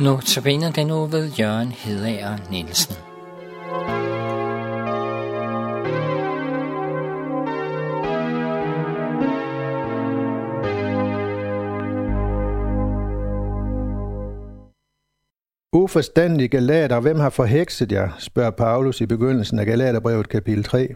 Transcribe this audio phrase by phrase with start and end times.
[0.00, 2.94] Nu tabiner den nu ved Jørgen Hedager Nielsen.
[15.72, 20.94] Uforstandige galater, hvem har forhekset jer, spørger Paulus i begyndelsen af Galaterbrevet kapitel 3.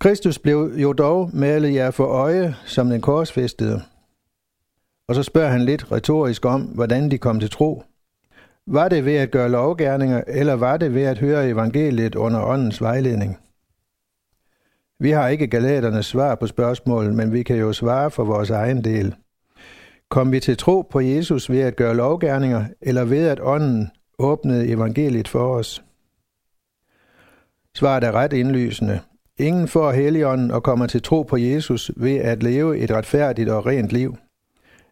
[0.00, 3.82] Kristus blev jo dog malet jer for øje som den korsfæstede.
[5.08, 7.82] Og så spørger han lidt retorisk om, hvordan de kom til tro.
[8.66, 12.82] Var det ved at gøre lovgærninger, eller var det ved at høre evangeliet under åndens
[12.82, 13.38] vejledning?
[14.98, 18.84] Vi har ikke galaternes svar på spørgsmålet, men vi kan jo svare for vores egen
[18.84, 19.14] del.
[20.08, 24.68] Kom vi til tro på Jesus ved at gøre lovgærninger, eller ved at ånden åbnede
[24.68, 25.84] evangeliet for os?
[27.74, 29.00] Svaret er ret indlysende.
[29.38, 33.66] Ingen får heligånden og kommer til tro på Jesus ved at leve et retfærdigt og
[33.66, 34.16] rent liv.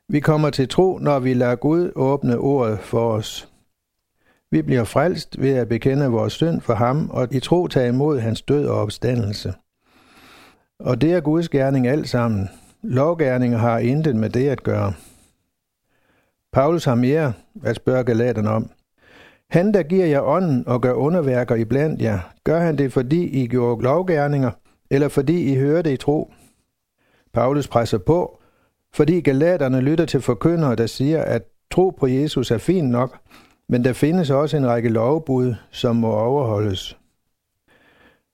[0.08, 3.48] Vi kommer til tro, når vi lader Gud åbne ordet for os.
[4.50, 8.20] Vi bliver frelst ved at bekende vores synd for ham og i tro tage imod
[8.20, 9.54] hans død og opstandelse.
[10.78, 12.48] Og det er Guds gerning alt sammen.
[12.82, 14.92] Lovgærninger har intet med det at gøre.
[16.52, 17.32] Paulus har mere
[17.64, 18.70] at spørge galaterne om.
[19.50, 23.42] Han, der giver jer ånden og gør underværker i blandt jer, gør han det, fordi
[23.42, 24.50] I gjorde lovgærninger,
[24.90, 26.32] eller fordi I hørte i tro?
[27.32, 28.40] Paulus presser på,
[28.94, 33.18] fordi galaterne lytter til forkyndere, der siger, at tro på Jesus er fint nok,
[33.68, 36.98] men der findes også en række lovbud, som må overholdes.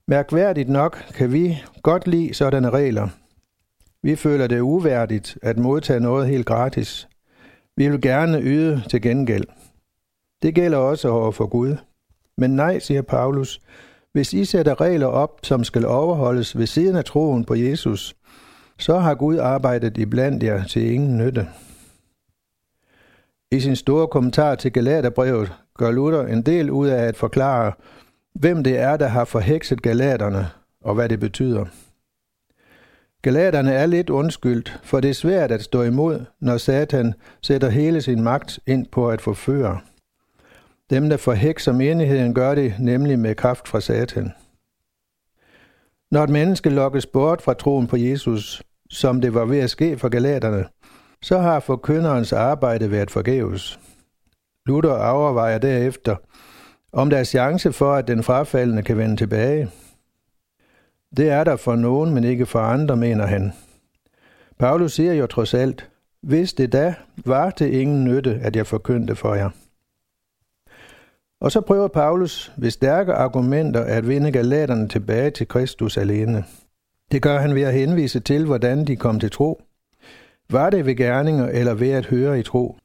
[0.07, 3.07] Mærkværdigt nok kan vi godt lide sådanne regler.
[4.03, 7.07] Vi føler det uværdigt at modtage noget helt gratis.
[7.77, 9.45] Vi vil gerne yde til gengæld.
[10.41, 11.75] Det gælder også over for Gud.
[12.37, 13.61] Men nej, siger Paulus,
[14.13, 18.15] hvis I sætter regler op, som skal overholdes ved siden af troen på Jesus,
[18.81, 21.47] så har Gud arbejdet iblandt jer til ingen nytte.
[23.51, 27.73] I sin store kommentar til Galaterbrevet gør Luther en del ud af at forklare,
[28.33, 30.47] hvem det er, der har forhekset galaterne,
[30.81, 31.65] og hvad det betyder.
[33.21, 38.01] Galaterne er lidt undskyldt, for det er svært at stå imod, når Satan sætter hele
[38.01, 39.79] sin magt ind på at forføre.
[40.89, 44.31] Dem, der forhekser menigheden, gør det nemlig med kraft fra Satan.
[46.11, 49.97] Når et menneske lokkes bort fra troen på Jesus, som det var ved at ske
[49.97, 50.65] for galaterne,
[51.21, 53.79] så har forkynderens arbejde været forgæves.
[54.65, 56.15] Luther overvejer derefter,
[56.93, 59.69] om der er chance for, at den frafaldende kan vende tilbage.
[61.17, 63.53] Det er der for nogen, men ikke for andre, mener han.
[64.59, 65.89] Paulus siger jo trods alt,
[66.21, 69.49] hvis det da var til ingen nytte, at jeg forkyndte for jer.
[71.41, 76.43] Og så prøver Paulus ved stærke argumenter at vinde galaterne tilbage til Kristus alene.
[77.11, 79.61] Det gør han ved at henvise til, hvordan de kom til tro.
[80.49, 82.77] Var det ved gerninger eller ved at høre i tro?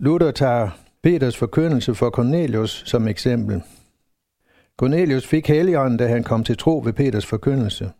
[0.00, 0.68] Luther tager
[1.02, 3.62] Peters forkyndelse for Cornelius som eksempel.
[4.76, 7.90] Cornelius fik helligånden, da han kom til tro ved Peters forkyndelse.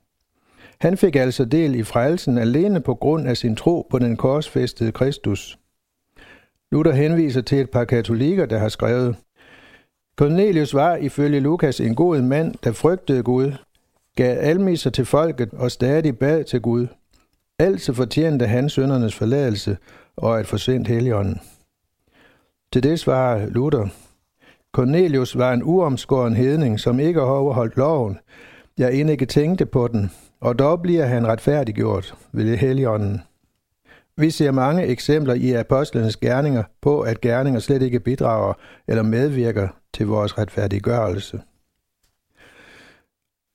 [0.80, 4.92] Han fik altså del i frelsen alene på grund af sin tro på den korsfæstede
[4.92, 5.58] Kristus.
[6.72, 9.16] Luther henviser til et par katolikker, der har skrevet,
[10.16, 13.52] Cornelius var ifølge Lukas en god mand, der frygtede Gud,
[14.16, 16.86] gav almiser til folket og stadig bad til Gud.
[17.58, 19.76] Altså fortjente han søndernes forladelse
[20.16, 21.40] og at forsvindt heligånden.
[22.72, 23.88] Til det svarer Luther,
[24.72, 28.18] Cornelius var en uomskåren hedning, som ikke har overholdt loven,
[28.78, 30.10] jeg end ikke tænkte på den,
[30.40, 33.20] og dog bliver han retfærdiggjort ved heligånden.
[34.16, 38.54] Vi ser mange eksempler i apostlenes gerninger på, at gerninger slet ikke bidrager
[38.88, 41.40] eller medvirker til vores retfærdiggørelse.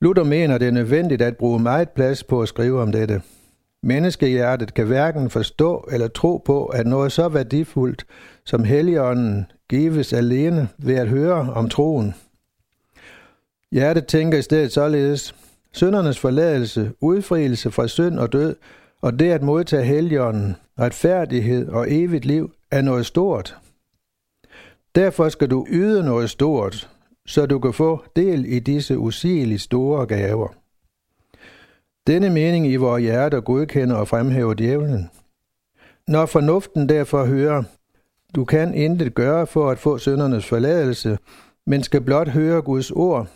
[0.02, 3.22] Luther mener, det er nødvendigt at bruge meget plads på at skrive om dette.
[3.84, 8.06] Menneskehjertet kan hverken forstå eller tro på, at noget så værdifuldt
[8.46, 12.16] som Helligånden gives alene ved at høre om troen.
[13.72, 15.36] Hjertet tænker i stedet således,
[15.72, 18.56] syndernes forladelse, udfrielse fra synd og død,
[19.02, 23.58] og det at modtage Helligånden, retfærdighed og evigt liv, er noget stort.
[24.96, 26.90] Derfor skal du yde noget stort,
[27.28, 30.48] så du kan få del i disse usigeligt store gaver.
[32.08, 35.10] Denne mening i vores hjerter godkender og fremhæver djævlen.
[36.08, 37.64] Når fornuften derfor hører,
[38.36, 41.18] du kan intet gøre for at få søndernes forladelse,
[41.66, 43.28] men skal blot høre Guds ord,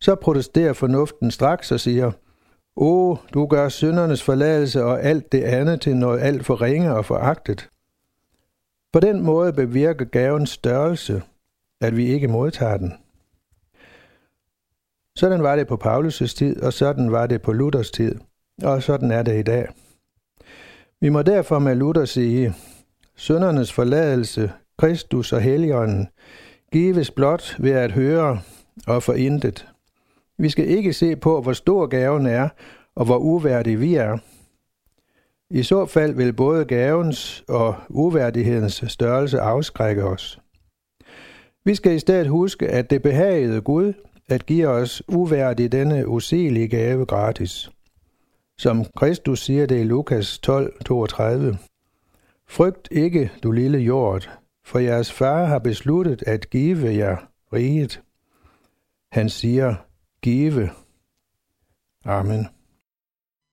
[0.00, 2.12] så protesterer fornuften straks og siger,
[2.76, 7.04] Åh, du gør syndernes forladelse og alt det andet til noget alt for ringe og
[7.04, 7.68] foragtet.
[8.92, 11.22] På den måde bevirker gavens størrelse,
[11.80, 12.94] at vi ikke modtager den.
[15.16, 18.14] Sådan var det på Paulus' tid, og sådan var det på Luthers tid,
[18.62, 19.68] og sådan er det i dag.
[21.00, 22.54] Vi må derfor med Luther sige,
[23.16, 26.08] søndernes forladelse, Kristus og Helligånden,
[26.72, 28.40] gives blot ved at høre
[28.86, 29.68] og forintet.
[30.38, 32.48] Vi skal ikke se på, hvor stor gaven er,
[32.96, 34.18] og hvor uværdige vi er.
[35.50, 40.40] I så fald vil både gavens og uværdighedens størrelse afskrække os.
[41.64, 43.92] Vi skal i stedet huske, at det behagede Gud
[44.28, 47.70] at give os uværdig denne uselige gave gratis.
[48.58, 51.58] Som Kristus siger det i Lukas 12, 32.
[52.48, 54.30] Frygt ikke, du lille jord,
[54.64, 57.16] for jeres far har besluttet at give jer
[57.52, 58.02] riget.
[59.12, 59.74] Han siger,
[60.22, 60.70] give.
[62.04, 62.48] Amen.